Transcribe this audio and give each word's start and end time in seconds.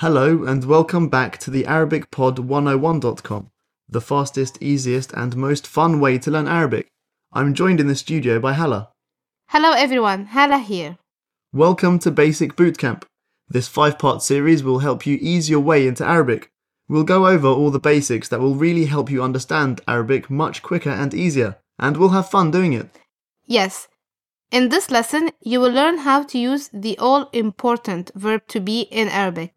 Hello 0.00 0.44
and 0.44 0.62
welcome 0.66 1.08
back 1.08 1.38
to 1.38 1.50
the 1.50 1.62
ArabicPod101.com, 1.62 3.50
the 3.88 4.00
fastest, 4.02 4.62
easiest, 4.62 5.10
and 5.14 5.34
most 5.34 5.66
fun 5.66 6.00
way 6.00 6.18
to 6.18 6.30
learn 6.30 6.46
Arabic. 6.46 6.88
I'm 7.32 7.54
joined 7.54 7.80
in 7.80 7.86
the 7.86 7.94
studio 7.94 8.38
by 8.38 8.52
Hala. 8.52 8.90
Hello 9.48 9.72
everyone, 9.72 10.26
Hala 10.26 10.58
here. 10.58 10.98
Welcome 11.50 11.98
to 12.00 12.10
Basic 12.10 12.56
Bootcamp. 12.56 13.04
This 13.48 13.68
five 13.68 13.98
part 13.98 14.22
series 14.22 14.62
will 14.62 14.80
help 14.80 15.06
you 15.06 15.16
ease 15.18 15.48
your 15.48 15.60
way 15.60 15.86
into 15.86 16.06
Arabic. 16.06 16.50
We'll 16.90 17.02
go 17.02 17.26
over 17.26 17.48
all 17.48 17.70
the 17.70 17.80
basics 17.80 18.28
that 18.28 18.40
will 18.40 18.54
really 18.54 18.84
help 18.84 19.10
you 19.10 19.22
understand 19.22 19.80
Arabic 19.88 20.28
much 20.28 20.62
quicker 20.62 20.90
and 20.90 21.14
easier, 21.14 21.56
and 21.78 21.96
we'll 21.96 22.10
have 22.10 22.28
fun 22.28 22.50
doing 22.50 22.74
it. 22.74 22.90
Yes, 23.46 23.88
in 24.50 24.68
this 24.68 24.90
lesson, 24.90 25.30
you 25.40 25.58
will 25.58 25.72
learn 25.72 25.96
how 25.96 26.22
to 26.24 26.36
use 26.36 26.68
the 26.70 26.98
all 26.98 27.30
important 27.32 28.10
verb 28.14 28.46
to 28.48 28.60
be 28.60 28.82
in 28.82 29.08
Arabic. 29.08 29.54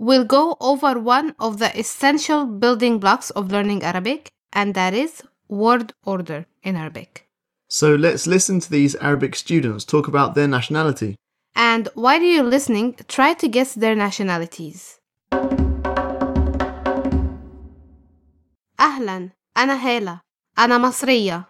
We'll 0.00 0.24
go 0.24 0.56
over 0.60 0.96
one 1.00 1.34
of 1.40 1.58
the 1.58 1.76
essential 1.76 2.46
building 2.46 3.00
blocks 3.00 3.30
of 3.30 3.50
learning 3.50 3.82
Arabic, 3.82 4.30
and 4.52 4.72
that 4.74 4.94
is 4.94 5.22
word 5.48 5.92
order 6.04 6.46
in 6.62 6.76
Arabic. 6.76 7.26
So 7.68 7.96
let's 7.96 8.26
listen 8.28 8.60
to 8.60 8.70
these 8.70 8.94
Arabic 8.96 9.34
students 9.34 9.84
talk 9.84 10.06
about 10.06 10.36
their 10.36 10.46
nationality. 10.46 11.16
And 11.56 11.88
while 11.94 12.22
you're 12.22 12.44
listening, 12.44 12.94
try 13.08 13.34
to 13.34 13.48
guess 13.48 13.74
their 13.74 13.96
nationalities. 13.96 15.00
Ahlan, 18.78 19.32
أنا 19.56 19.76
Hala, 19.76 20.20
أنا 20.58 20.78
مصرية 20.78 21.44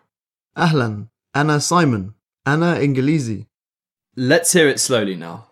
Ahlan, 0.57 1.09
أنا 1.37 1.59
Simon, 1.61 2.13
أنا 2.47 2.81
إنجليزي 2.81 3.45
Let's 4.17 4.53
hear 4.53 4.69
it 4.69 4.81
slowly 4.81 5.17
now. 5.17 5.48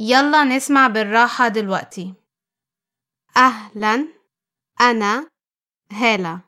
يلا 0.00 0.44
نسمع 0.44 0.88
بالراحة 0.88 1.48
دلوقتي. 1.48 2.14
أهلا 3.36 4.08
أنا 4.80 5.30
هالة. 5.92 6.40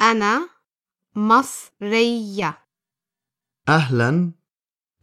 أنا 0.00 0.48
مصرية. 1.14 2.64
أهلا 3.68 4.32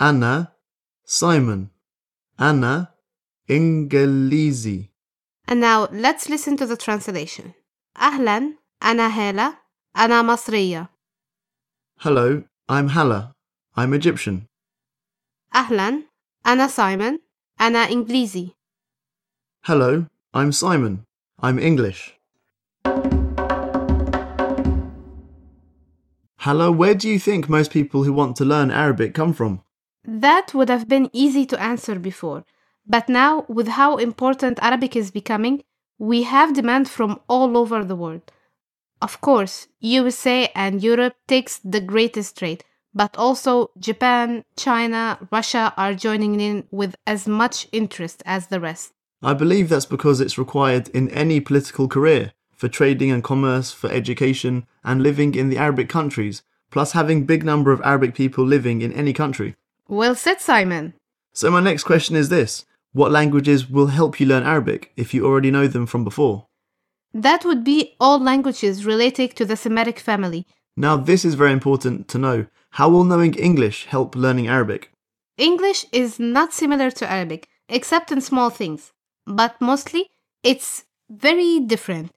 أنا 0.01 0.55
سايمون. 1.05 1.69
أنا 2.39 2.95
إنجليزي. 3.49 4.89
And 5.47 5.61
now 5.61 5.85
let's 5.91 6.29
listen 6.29 6.57
to 6.57 6.65
the 6.65 6.77
translation. 6.77 7.51
أهلا 7.97 8.57
أنا 8.83 9.07
هالة. 9.07 9.57
أنا 9.97 10.21
مصرية. 10.21 10.89
Hello, 11.99 12.43
I'm 12.69 12.89
Hala. 12.89 13.33
I'm 13.77 13.93
Egyptian. 13.93 14.47
أهلا 15.55 16.03
أنا 16.47 16.67
سايمون. 16.67 17.26
أنا 17.60 17.78
إنجليزي 17.78 18.48
Hello, 19.66 20.06
I'm 20.34 20.50
Simon. 20.50 21.04
I'm 21.40 21.58
English. 21.58 22.18
Hala, 26.38 26.72
where 26.72 26.96
do 26.96 27.08
you 27.08 27.20
think 27.20 27.48
most 27.48 27.70
people 27.70 28.02
who 28.02 28.12
want 28.12 28.34
to 28.36 28.44
learn 28.44 28.72
Arabic 28.72 29.14
come 29.14 29.32
from? 29.32 29.60
That 30.04 30.52
would 30.54 30.68
have 30.68 30.88
been 30.88 31.08
easy 31.12 31.46
to 31.46 31.62
answer 31.62 32.00
before, 32.00 32.44
but 32.84 33.08
now, 33.08 33.44
with 33.48 33.68
how 33.68 33.96
important 33.98 34.58
Arabic 34.60 34.96
is 34.96 35.12
becoming, 35.12 35.62
we 35.98 36.24
have 36.24 36.54
demand 36.54 36.88
from 36.88 37.20
all 37.28 37.56
over 37.56 37.84
the 37.84 37.94
world. 37.94 38.22
Of 39.00 39.20
course, 39.20 39.68
USA 39.78 40.48
and 40.56 40.82
Europe 40.82 41.14
takes 41.28 41.58
the 41.58 41.80
greatest 41.80 42.42
rate, 42.42 42.64
but 42.97 43.15
also 43.15 43.69
Japan, 43.77 44.43
China, 44.57 45.19
Russia 45.31 45.71
are 45.77 45.93
joining 45.93 46.41
in 46.41 46.63
with 46.71 46.95
as 47.05 47.27
much 47.27 47.67
interest 47.71 48.23
as 48.25 48.47
the 48.47 48.59
rest. 48.59 48.91
I 49.21 49.35
believe 49.35 49.69
that's 49.69 49.85
because 49.85 50.19
it's 50.19 50.39
required 50.39 50.89
in 50.89 51.07
any 51.11 51.39
political 51.39 51.87
career, 51.87 52.33
for 52.55 52.67
trading 52.67 53.11
and 53.11 53.23
commerce, 53.23 53.71
for 53.71 53.91
education, 53.91 54.65
and 54.83 55.03
living 55.03 55.35
in 55.35 55.49
the 55.49 55.59
Arabic 55.59 55.89
countries, 55.89 56.41
plus 56.71 56.93
having 56.93 57.25
big 57.25 57.45
number 57.45 57.71
of 57.71 57.81
Arabic 57.85 58.15
people 58.15 58.43
living 58.43 58.81
in 58.81 58.91
any 58.93 59.13
country. 59.13 59.55
Well 59.87 60.15
said, 60.15 60.41
Simon. 60.41 60.95
So 61.33 61.51
my 61.51 61.61
next 61.61 61.83
question 61.83 62.15
is 62.15 62.29
this. 62.29 62.65
What 62.93 63.11
languages 63.11 63.69
will 63.69 63.87
help 63.87 64.19
you 64.19 64.25
learn 64.25 64.43
Arabic 64.43 64.91
if 64.97 65.13
you 65.13 65.23
already 65.23 65.51
know 65.51 65.67
them 65.67 65.85
from 65.85 66.03
before? 66.03 66.47
That 67.13 67.45
would 67.45 67.63
be 67.63 67.95
all 67.99 68.19
languages 68.19 68.85
related 68.85 69.35
to 69.35 69.45
the 69.45 69.55
Semitic 69.55 69.99
family. 69.99 70.47
Now 70.75 70.97
this 70.97 71.23
is 71.25 71.35
very 71.35 71.51
important 71.51 72.07
to 72.09 72.17
know. 72.17 72.47
How 72.77 72.89
will 72.89 73.05
knowing 73.05 73.33
English 73.33 73.85
help 73.85 74.15
learning 74.15 74.47
Arabic? 74.47 74.91
English 75.35 75.87
is 75.91 76.19
not 76.19 76.53
similar 76.53 76.91
to 76.91 77.11
Arabic, 77.11 77.49
except 77.67 78.11
in 78.11 78.21
small 78.21 78.51
things, 78.51 78.93
but 79.25 79.59
mostly 79.59 80.11
it's 80.43 80.83
very 81.09 81.59
different. 81.59 82.11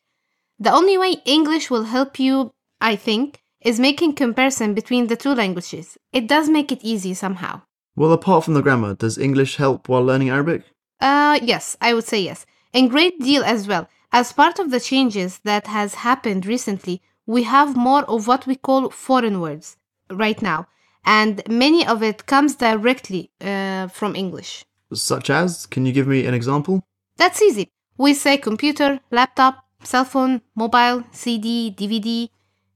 The 0.59 0.71
only 0.71 0.99
way 0.99 1.23
English 1.25 1.71
will 1.71 1.85
help 1.85 2.19
you, 2.19 2.51
I 2.79 2.95
think, 2.95 3.41
is 3.63 3.81
making 3.81 4.17
comparison 4.17 4.75
between 4.75 5.07
the 5.07 5.17
two 5.17 5.35
languages. 5.35 5.97
It 6.13 6.29
does 6.29 6.51
make 6.51 6.71
it 6.71 6.85
easy 6.85 7.15
somehow. 7.15 7.63
Well, 7.97 8.13
apart 8.13 8.45
from 8.45 8.53
the 8.53 8.61
grammar, 8.61 8.93
does 8.93 9.17
English 9.17 9.57
help 9.57 9.89
while 9.89 10.05
learning 10.05 10.29
Arabic? 10.29 10.65
Uh, 11.01 11.41
yes, 11.43 11.79
I 11.81 11.95
would 11.95 12.05
say 12.05 12.21
yes. 12.21 12.45
And 12.75 12.91
great 12.91 13.19
deal 13.19 13.43
as 13.45 13.67
well. 13.67 13.89
As 14.13 14.35
part 14.35 14.59
of 14.59 14.71
the 14.71 14.81
changes 14.81 15.39
that 15.45 15.69
has 15.69 16.05
happened 16.07 16.45
recently, 16.45 17.01
we 17.25 17.45
have 17.45 17.77
more 17.77 18.05
of 18.05 18.27
what 18.27 18.47
we 18.47 18.57
call 18.57 18.91
foreign 18.91 19.41
words 19.41 19.79
right 20.11 20.41
now. 20.43 20.67
And 21.05 21.43
many 21.49 21.87
of 21.87 22.03
it 22.03 22.27
comes 22.27 22.57
directly 22.57 23.31
uh, 23.41 23.89
from 23.89 24.15
English. 24.15 24.65
Such 24.93 25.31
as, 25.31 25.67
can 25.67 25.87
you 25.87 25.93
give 25.93 26.07
me 26.07 26.27
an 26.27 26.35
example? 26.35 26.83
That's 27.17 27.41
easy. 27.43 27.69
We 27.97 28.15
say 28.15 28.37
computer, 28.39 29.01
laptop, 29.11 29.65
cell 29.83 30.05
phone, 30.05 30.43
mobile, 30.55 31.05
CD, 31.13 31.75
DVD. 31.77 32.29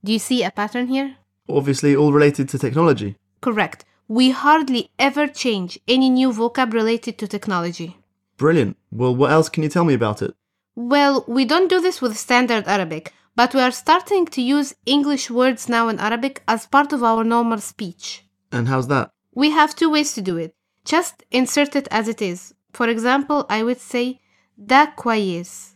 Do 0.02 0.12
you 0.12 0.18
see 0.18 0.42
a 0.42 0.50
pattern 0.50 0.86
here? 0.88 1.16
Obviously, 1.48 1.94
all 1.96 2.12
related 2.12 2.48
to 2.50 2.58
technology. 2.58 3.16
Correct. 3.40 3.84
We 4.08 4.30
hardly 4.30 4.90
ever 4.98 5.26
change 5.26 5.78
any 5.88 6.10
new 6.10 6.30
vocab 6.30 6.72
related 6.72 7.18
to 7.18 7.28
technology. 7.28 7.96
Brilliant. 8.36 8.76
Well, 8.90 9.14
what 9.14 9.30
else 9.30 9.48
can 9.48 9.62
you 9.62 9.68
tell 9.68 9.84
me 9.84 9.94
about 9.94 10.22
it? 10.22 10.34
Well, 10.76 11.24
we 11.28 11.44
don't 11.44 11.68
do 11.68 11.80
this 11.80 12.02
with 12.02 12.16
standard 12.16 12.64
Arabic, 12.66 13.12
but 13.35 13.53
we 13.53 13.61
are 13.61 13.72
starting 13.72 14.25
to 14.25 14.41
use 14.41 14.75
English 14.85 15.29
words 15.31 15.69
now 15.69 15.88
in 15.88 16.00
Arabic 16.00 16.44
as 16.47 16.66
part 16.67 16.91
of 16.91 17.03
our 17.03 17.23
normal 17.23 17.59
speech. 17.59 18.25
And 18.51 18.67
how's 18.67 18.88
that? 18.88 19.11
We 19.33 19.51
have 19.51 19.75
two 19.75 19.89
ways 19.89 20.13
to 20.13 20.22
do 20.22 20.38
it. 20.38 20.53
Just 20.83 21.23
insert 21.31 21.75
it 21.75 21.88
as 21.91 22.07
it 22.07 22.22
is. 22.22 22.53
For 22.73 22.88
example, 22.88 23.45
I 23.50 23.63
would 23.63 23.79
say 23.79 24.19
da 24.57 24.88
كويس. 24.95 25.75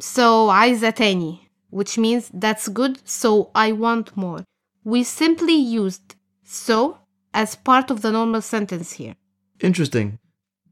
So 0.00 0.48
عايزة 0.48 0.90
تاني, 0.90 1.38
which 1.70 1.98
means 1.98 2.30
that's 2.34 2.68
good, 2.68 2.98
so 3.04 3.50
I 3.54 3.72
want 3.72 4.16
more. 4.16 4.44
We 4.84 5.04
simply 5.04 5.54
used 5.54 6.16
so 6.44 6.98
as 7.32 7.56
part 7.56 7.90
of 7.90 8.02
the 8.02 8.10
normal 8.10 8.42
sentence 8.42 8.92
here. 8.92 9.14
Interesting. 9.60 10.18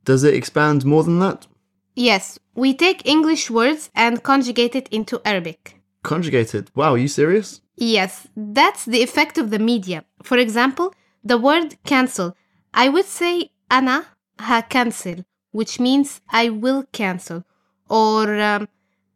Does 0.04 0.24
it 0.24 0.34
expand 0.34 0.84
more 0.84 1.04
than 1.04 1.18
that? 1.20 1.46
Yes, 1.94 2.38
we 2.54 2.74
take 2.74 3.06
English 3.06 3.50
words 3.50 3.90
and 3.94 4.22
conjugate 4.22 4.74
it 4.74 4.88
into 4.88 5.20
Arabic. 5.24 5.75
Conjugated. 6.06 6.70
Wow, 6.74 6.94
are 6.94 6.98
you 6.98 7.08
serious? 7.08 7.60
Yes, 7.76 8.28
that's 8.36 8.84
the 8.84 9.02
effect 9.02 9.38
of 9.38 9.50
the 9.50 9.58
media. 9.58 10.04
For 10.22 10.38
example, 10.38 10.92
the 11.24 11.38
word 11.38 11.76
cancel. 11.84 12.36
I 12.74 12.88
would 12.88 13.06
say 13.06 13.50
أنا 13.70 14.04
cancel, 14.68 15.24
which 15.52 15.78
means 15.78 16.20
I 16.30 16.48
will 16.48 16.84
cancel. 16.92 17.44
Or 17.88 18.40
um, 18.40 18.68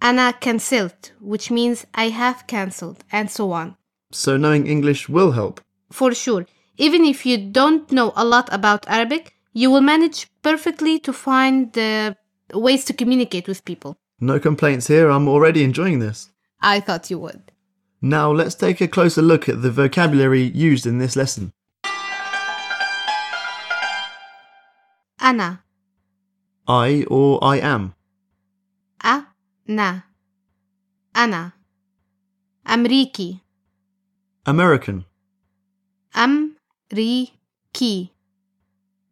أنا 0.02 0.40
cancelled, 0.40 1.12
which 1.20 1.50
means 1.50 1.86
I 1.94 2.08
have 2.10 2.46
cancelled, 2.46 3.04
and 3.10 3.30
so 3.30 3.52
on. 3.52 3.76
So 4.12 4.36
knowing 4.36 4.66
English 4.66 5.08
will 5.08 5.32
help. 5.32 5.60
For 5.90 6.14
sure, 6.14 6.46
even 6.76 7.04
if 7.04 7.26
you 7.26 7.38
don't 7.38 7.90
know 7.90 8.12
a 8.14 8.24
lot 8.24 8.48
about 8.52 8.88
Arabic, 8.88 9.34
you 9.52 9.70
will 9.70 9.80
manage 9.80 10.28
perfectly 10.42 10.98
to 11.00 11.12
find 11.12 11.72
the 11.72 12.16
ways 12.52 12.84
to 12.84 12.92
communicate 12.92 13.48
with 13.48 13.64
people. 13.64 13.96
No 14.20 14.38
complaints 14.38 14.86
here, 14.86 15.08
I'm 15.08 15.28
already 15.28 15.64
enjoying 15.64 15.98
this. 15.98 16.29
I 16.60 16.80
thought 16.80 17.10
you 17.10 17.18
would. 17.18 17.52
Now 18.02 18.30
let's 18.30 18.54
take 18.54 18.80
a 18.80 18.88
closer 18.88 19.22
look 19.22 19.48
at 19.48 19.62
the 19.62 19.70
vocabulary 19.70 20.42
used 20.42 20.86
in 20.86 20.98
this 20.98 21.16
lesson. 21.16 21.52
أنا 25.22 25.58
I 26.68 27.04
or 27.08 27.42
I 27.44 27.60
am. 27.60 27.92
أنا 29.04 30.02
أنا 31.16 31.52
أمريكي 32.66 33.38
American. 34.48 35.02
أمريكي 36.16 38.08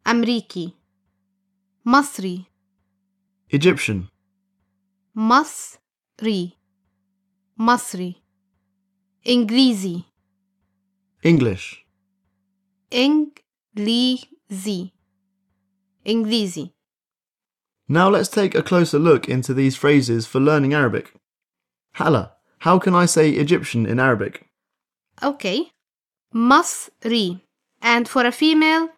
أمريكي 0.06 0.72
مصري 1.84 2.44
Egyptian. 3.52 4.04
مصري 5.14 6.57
Masri. 7.59 8.15
Inglisi. 9.25 10.05
English. 11.23 11.83
Inglisi. 12.89 14.91
Inglisi. 16.05 16.71
Now 17.89 18.09
let's 18.09 18.29
take 18.29 18.55
a 18.55 18.63
closer 18.63 18.97
look 18.97 19.27
into 19.27 19.53
these 19.53 19.75
phrases 19.75 20.25
for 20.25 20.39
learning 20.39 20.73
Arabic. 20.73 21.13
Hala, 21.95 22.31
how 22.59 22.79
can 22.79 22.95
I 22.95 23.05
say 23.05 23.31
Egyptian 23.31 23.85
in 23.85 23.99
Arabic? 23.99 24.47
Okay. 25.21 25.71
Masri. 26.33 27.41
And 27.81 28.07
for 28.07 28.25
a 28.25 28.31
female, 28.31 28.89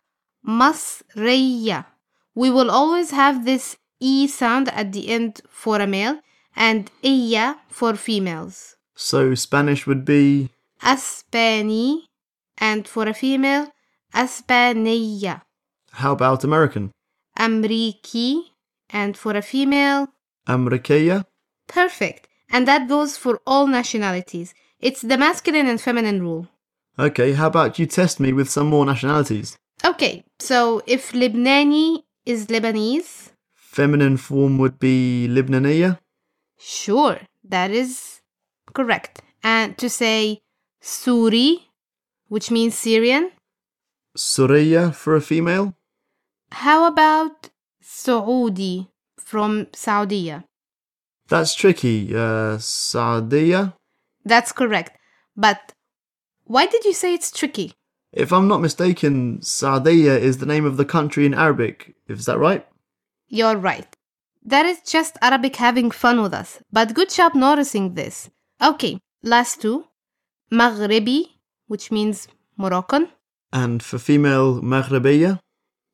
Masriya. 0.47 1.85
We 2.35 2.51
will 2.51 2.69
always 2.69 3.11
have 3.11 3.45
this 3.45 3.77
E 3.99 4.27
sound 4.27 4.69
at 4.69 4.91
the 4.91 5.09
end 5.09 5.41
for 5.49 5.79
a 5.79 5.87
male 5.87 6.19
and 6.55 6.89
Iya 7.03 7.57
for 7.69 7.95
females. 7.95 8.75
So 8.95 9.33
Spanish 9.35 9.87
would 9.87 10.05
be 10.05 10.49
Aspani. 10.81 12.03
And 12.57 12.87
for 12.87 13.07
a 13.07 13.13
female, 13.13 13.67
Aspaniya. 14.13 15.41
how 15.91 16.11
about 16.11 16.43
American? 16.43 16.91
Amriki. 17.39 18.43
And 18.89 19.17
for 19.17 19.35
a 19.35 19.41
female, 19.41 20.09
Amerikaya? 20.47 21.25
perfect. 21.67 22.27
And 22.51 22.67
that 22.67 22.89
goes 22.89 23.15
for 23.17 23.39
all 23.47 23.65
nationalities. 23.67 24.53
It's 24.79 25.01
the 25.01 25.17
masculine 25.17 25.67
and 25.67 25.79
feminine 25.79 26.21
rule. 26.21 26.47
Okay, 26.99 27.31
how 27.33 27.47
about 27.47 27.79
you 27.79 27.85
test 27.85 28.19
me 28.19 28.33
with 28.33 28.49
some 28.49 28.67
more 28.67 28.85
nationalities? 28.85 29.57
Okay, 29.85 30.23
so 30.39 30.81
if 30.85 31.13
Lebanese 31.13 32.03
is 32.25 32.47
Libnani, 32.47 33.29
Feminine 33.55 34.17
form 34.17 34.57
would 34.57 34.77
be 34.79 35.27
Libnaniya. 35.29 35.97
Sure, 36.61 37.19
that 37.43 37.71
is 37.71 38.21
correct. 38.73 39.21
And 39.43 39.77
to 39.79 39.89
say 39.89 40.41
Suri, 40.81 41.57
which 42.27 42.51
means 42.51 42.75
Syrian, 42.75 43.31
Suriya 44.15 44.93
for 44.93 45.15
a 45.15 45.21
female. 45.21 45.73
how 46.51 46.85
about 46.85 47.49
Saudi 47.81 48.89
from 49.17 49.67
Saudi? 49.73 50.33
That's 51.27 51.55
tricky. 51.55 52.13
Uh, 52.13 52.57
Saudiya? 52.59 53.73
That's 54.25 54.51
correct. 54.51 54.97
But 55.35 55.73
why 56.43 56.65
did 56.65 56.83
you 56.83 56.93
say 56.93 57.13
it's 57.13 57.31
tricky? 57.31 57.73
If 58.11 58.33
I'm 58.33 58.49
not 58.49 58.59
mistaken, 58.59 59.39
Saudiya 59.39 60.19
is 60.19 60.39
the 60.39 60.45
name 60.45 60.65
of 60.65 60.75
the 60.75 60.83
country 60.83 61.25
in 61.25 61.33
Arabic. 61.33 61.95
Is 62.09 62.25
that 62.25 62.37
right? 62.37 62.67
You're 63.29 63.55
right. 63.55 63.87
That 64.43 64.65
is 64.65 64.81
just 64.81 65.17
Arabic 65.21 65.55
having 65.55 65.91
fun 65.91 66.21
with 66.21 66.33
us. 66.33 66.59
But 66.71 66.93
good 66.93 67.09
job 67.09 67.35
noticing 67.35 67.93
this. 67.93 68.29
Okay, 68.61 68.99
last 69.23 69.61
two. 69.61 69.85
Maghribi, 70.51 71.27
which 71.67 71.91
means 71.91 72.27
Moroccan. 72.57 73.09
And 73.53 73.83
for 73.83 73.99
female, 73.99 74.61
Maghribiya? 74.61 75.39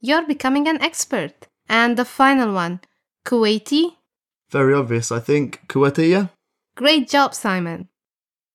You're 0.02 0.26
becoming 0.26 0.68
an 0.68 0.82
expert. 0.82 1.48
And 1.70 1.98
the 1.98 2.06
final 2.06 2.54
one, 2.54 2.80
Kuwaiti. 3.26 3.96
Very 4.50 4.74
obvious, 4.74 5.12
I 5.12 5.20
think. 5.20 5.62
Kuwaitiya? 5.68 6.30
Great 6.76 7.10
job, 7.10 7.34
Simon. 7.34 7.90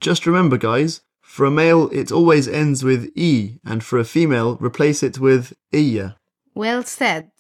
Just 0.01 0.27
remember, 0.27 0.57
guys, 0.57 1.03
for 1.21 1.45
a 1.45 1.51
male, 1.51 1.89
it 1.93 2.11
always 2.11 2.49
ends 2.49 2.83
with 2.83 3.11
E, 3.17 3.59
and 3.65 3.85
for 3.85 3.99
a 3.99 4.05
female, 4.05 4.57
replace 4.61 5.03
it 5.03 5.19
with 5.19 5.53
Iya. 5.73 6.17
Well 6.55 6.83
said. 6.85 7.31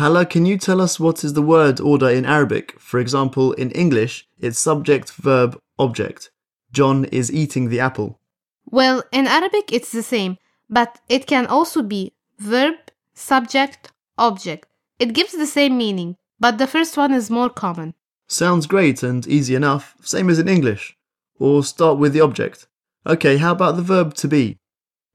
Hala, 0.00 0.24
can 0.24 0.46
you 0.46 0.56
tell 0.56 0.80
us 0.80 0.98
what 0.98 1.24
is 1.24 1.34
the 1.34 1.42
word 1.42 1.78
order 1.78 2.08
in 2.08 2.24
Arabic? 2.24 2.80
For 2.80 2.98
example, 2.98 3.52
in 3.52 3.70
English, 3.72 4.26
it's 4.38 4.58
subject, 4.58 5.12
verb, 5.12 5.60
object. 5.78 6.30
John 6.72 7.04
is 7.12 7.30
eating 7.30 7.68
the 7.68 7.80
apple. 7.80 8.18
Well, 8.64 9.02
in 9.12 9.26
Arabic 9.26 9.70
it's 9.70 9.92
the 9.92 10.02
same, 10.02 10.38
but 10.70 11.00
it 11.10 11.26
can 11.26 11.44
also 11.44 11.82
be 11.82 12.14
verb, 12.38 12.76
subject, 13.12 13.92
object. 14.16 14.68
It 14.98 15.12
gives 15.12 15.32
the 15.32 15.46
same 15.46 15.76
meaning, 15.76 16.16
but 16.38 16.56
the 16.56 16.66
first 16.66 16.96
one 16.96 17.12
is 17.12 17.28
more 17.28 17.50
common. 17.50 17.92
Sounds 18.26 18.66
great 18.66 19.02
and 19.02 19.26
easy 19.26 19.54
enough, 19.54 19.96
same 20.00 20.30
as 20.30 20.38
in 20.38 20.48
English. 20.48 20.96
Or 21.38 21.62
start 21.62 21.98
with 21.98 22.14
the 22.14 22.22
object. 22.22 22.68
Okay, 23.06 23.36
how 23.36 23.52
about 23.52 23.76
the 23.76 23.82
verb 23.82 24.14
to 24.14 24.28
be? 24.28 24.56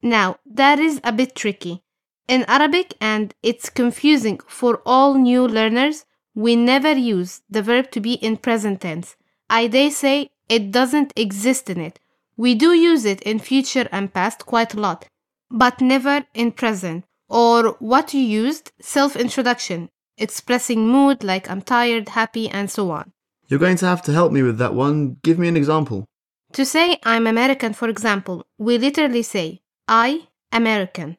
Now, 0.04 0.38
that 0.46 0.78
is 0.78 1.02
a 1.04 1.12
bit 1.12 1.34
tricky. 1.34 1.82
In 2.28 2.44
Arabic, 2.48 2.96
and 3.00 3.36
it's 3.44 3.70
confusing 3.70 4.40
for 4.48 4.82
all 4.86 5.14
new 5.14 5.48
learners, 5.48 6.06
we 6.34 6.56
never 6.56 6.92
use 6.92 7.42
the 7.50 7.62
verb 7.62 7.92
to 7.92 8.00
be 8.02 8.14
in 8.14 8.38
present 8.38 8.82
tense. 8.82 9.16
I 9.50 9.68
dare 9.68 9.92
say 9.92 10.32
it 10.50 10.72
doesn't 10.72 11.14
exist 11.16 11.70
in 11.70 11.80
it. 11.80 12.00
We 12.36 12.56
do 12.56 12.74
use 12.74 13.06
it 13.06 13.22
in 13.22 13.40
future 13.40 13.88
and 13.92 14.14
past 14.14 14.46
quite 14.46 14.74
a 14.74 14.80
lot, 14.80 15.08
but 15.52 15.80
never 15.82 16.26
in 16.34 16.52
present. 16.52 17.06
Or 17.30 17.76
what 17.80 18.14
you 18.14 18.22
used, 18.22 18.72
self 18.82 19.16
introduction, 19.16 19.90
expressing 20.18 20.88
mood 20.88 21.24
like 21.24 21.50
I'm 21.50 21.62
tired, 21.62 22.10
happy, 22.10 22.50
and 22.50 22.70
so 22.70 22.92
on. 22.92 23.12
You're 23.48 23.60
going 23.60 23.78
to 23.78 23.86
have 23.86 24.02
to 24.04 24.12
help 24.14 24.32
me 24.32 24.42
with 24.42 24.58
that 24.58 24.74
one. 24.74 25.18
Give 25.24 25.38
me 25.38 25.48
an 25.48 25.58
example. 25.58 26.06
To 26.54 26.66
say 26.66 26.98
I'm 27.04 27.28
American, 27.28 27.74
for 27.74 27.88
example, 27.88 28.46
we 28.58 28.78
literally 28.80 29.24
say 29.24 29.62
I 29.88 30.28
American. 30.52 31.18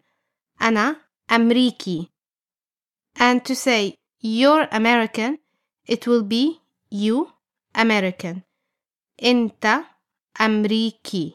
أنا 0.62 0.96
أمريكي. 1.32 2.08
And 3.16 3.44
to 3.46 3.56
say 3.56 3.96
you're 4.22 4.68
American, 4.72 5.40
it 5.86 6.08
will 6.08 6.24
be 6.24 6.62
you 6.90 7.32
American. 7.76 8.44
أنت 9.22 9.86
أمريكي. 10.40 11.34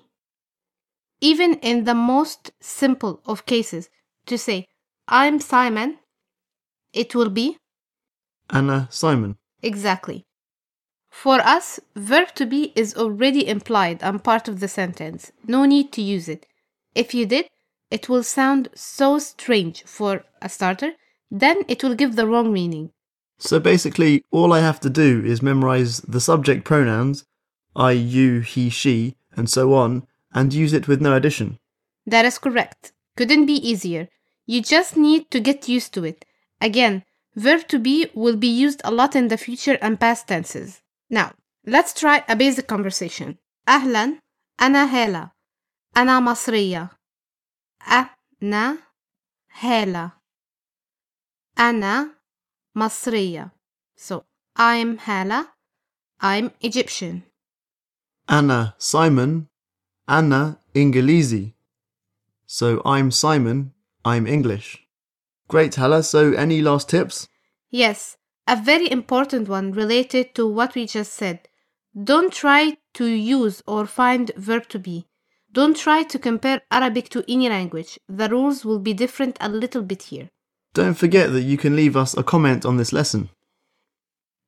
Even 1.20 1.54
in 1.60 1.84
the 1.84 1.94
most 1.94 2.50
simple 2.60 3.20
of 3.26 3.46
cases, 3.46 3.88
to 4.26 4.36
say 4.36 4.66
I'm 5.08 5.40
Simon, 5.40 5.98
it 6.92 7.14
will 7.14 7.30
be 7.30 7.58
Anna 8.50 8.88
Simon. 8.90 9.36
Exactly. 9.62 10.24
For 11.10 11.40
us, 11.40 11.80
verb 11.94 12.34
to 12.34 12.44
be 12.44 12.72
is 12.76 12.94
already 12.94 13.48
implied 13.48 14.02
and 14.02 14.22
part 14.22 14.48
of 14.48 14.60
the 14.60 14.68
sentence. 14.68 15.32
No 15.46 15.64
need 15.64 15.92
to 15.92 16.02
use 16.02 16.28
it. 16.28 16.46
If 16.94 17.14
you 17.14 17.24
did, 17.26 17.48
it 17.90 18.08
will 18.08 18.22
sound 18.22 18.68
so 18.74 19.18
strange 19.18 19.84
for 19.84 20.24
a 20.42 20.48
starter, 20.48 20.92
then 21.30 21.64
it 21.68 21.82
will 21.82 21.94
give 21.94 22.16
the 22.16 22.26
wrong 22.26 22.52
meaning. 22.52 22.90
So 23.38 23.60
basically, 23.60 24.24
all 24.30 24.52
I 24.52 24.60
have 24.60 24.80
to 24.80 24.90
do 24.90 25.22
is 25.24 25.42
memorize 25.42 26.00
the 26.00 26.20
subject 26.20 26.64
pronouns, 26.64 27.24
I, 27.74 27.92
you, 27.92 28.40
he, 28.40 28.70
she, 28.70 29.16
and 29.36 29.50
so 29.50 29.74
on, 29.74 30.06
and 30.32 30.52
use 30.54 30.72
it 30.72 30.88
with 30.88 31.00
no 31.00 31.14
addition. 31.14 31.58
That 32.06 32.24
is 32.24 32.38
correct. 32.38 32.92
Couldn't 33.16 33.46
be 33.46 33.54
easier. 33.54 34.08
You 34.46 34.62
just 34.62 34.96
need 34.96 35.30
to 35.30 35.40
get 35.40 35.68
used 35.68 35.92
to 35.94 36.04
it. 36.04 36.24
Again, 36.60 37.04
verb 37.34 37.68
to 37.68 37.78
be 37.78 38.10
will 38.14 38.36
be 38.36 38.48
used 38.48 38.80
a 38.84 38.90
lot 38.90 39.14
in 39.14 39.28
the 39.28 39.36
future 39.36 39.78
and 39.82 40.00
past 40.00 40.28
tenses. 40.28 40.80
Now, 41.10 41.32
let's 41.66 41.92
try 41.92 42.24
a 42.28 42.36
basic 42.36 42.66
conversation. 42.66 43.38
أهلا 43.68 44.18
أنا 44.60 44.84
هالة 44.84 45.30
أنا 45.96 46.20
مصرية 46.20 46.90
أنا 47.88 48.78
هالة 49.60 50.12
أنا 51.58 52.10
مصرية 52.74 53.52
So, 53.98 54.24
I'm 54.58 54.98
Hala. 54.98 55.54
I'm 56.20 56.50
Egyptian. 56.60 57.22
Anna 58.28 58.74
Simon, 58.78 59.48
Anna 60.08 60.58
Ingilizi. 60.74 61.54
So 62.46 62.82
I'm 62.84 63.10
Simon, 63.10 63.72
I'm 64.04 64.26
English. 64.26 64.86
Great, 65.48 65.74
Hala. 65.76 66.02
So 66.02 66.32
any 66.32 66.60
last 66.62 66.88
tips? 66.90 67.28
Yes, 67.70 68.16
a 68.46 68.56
very 68.56 68.90
important 68.90 69.48
one 69.48 69.72
related 69.72 70.34
to 70.34 70.46
what 70.46 70.74
we 70.74 70.86
just 70.86 71.12
said. 71.12 71.48
Don't 71.94 72.32
try 72.32 72.76
to 72.94 73.06
use 73.06 73.62
or 73.66 73.86
find 73.86 74.30
verb 74.36 74.68
to 74.68 74.78
be. 74.78 75.06
Don't 75.53 75.75
try 75.75 76.03
to 76.03 76.19
compare 76.19 76.61
Arabic 76.71 77.09
to 77.09 77.23
any 77.27 77.49
language. 77.49 77.99
The 78.07 78.29
rules 78.29 78.63
will 78.63 78.79
be 78.79 78.93
different 78.93 79.37
a 79.41 79.49
little 79.49 79.81
bit 79.81 80.03
here. 80.03 80.29
Don't 80.73 80.93
forget 80.97 81.31
that 81.33 81.41
you 81.41 81.57
can 81.57 81.75
leave 81.75 81.97
us 81.97 82.15
a 82.17 82.23
comment 82.23 82.65
on 82.65 82.77
this 82.77 82.93
lesson. 82.93 83.29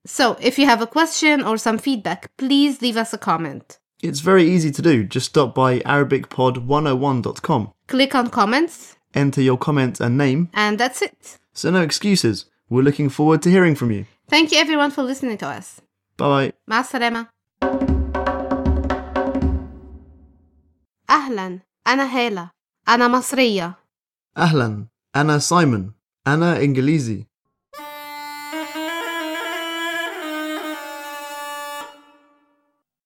So, 0.06 0.38
if 0.40 0.58
you 0.60 0.66
have 0.66 0.82
a 0.82 0.88
question 0.88 1.44
or 1.44 1.58
some 1.58 1.78
feedback, 1.78 2.32
please 2.38 2.82
leave 2.82 2.98
us 2.98 3.14
a 3.14 3.18
comment. 3.18 3.80
It's 4.02 4.20
very 4.22 4.44
easy 4.50 4.72
to 4.72 4.82
do. 4.82 5.04
Just 5.06 5.28
stop 5.28 5.54
by 5.56 5.80
ArabicPod101.com, 5.80 7.74
Click 7.88 8.16
on 8.16 8.30
comments, 8.30 8.96
enter 9.14 9.42
your 9.42 9.58
comment 9.58 10.00
and 10.02 10.18
name. 10.18 10.50
and 10.54 10.78
that's 10.78 11.02
it. 11.02 11.38
So 11.54 11.70
no 11.72 11.82
excuses. 11.82 12.46
We're 12.70 12.82
looking 12.84 13.10
forward 13.10 13.42
to 13.44 13.50
hearing 13.50 13.76
from 13.76 13.92
you. 13.92 14.06
Thank 14.30 14.52
you 14.52 14.58
everyone 14.60 14.92
for 14.92 15.04
listening 15.04 15.38
to 15.40 15.48
us. 15.48 15.80
Bye 16.18 16.52
bye. 16.68 17.93
أهلا 21.14 21.60
أنا 21.88 22.04
هالة 22.04 22.50
أنا 22.90 23.08
مصرية. 23.08 23.74
أهلا 24.38 24.88
أنا 25.16 25.40
سايمون 25.40 25.94
أنا 26.28 26.60
إنجليزي. 26.62 27.28